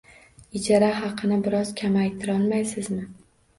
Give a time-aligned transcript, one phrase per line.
[0.59, 3.07] Ijara haqini biroz kamaytirolmaysizmi?